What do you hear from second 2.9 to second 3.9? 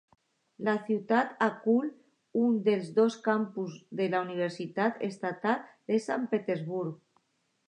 dos campus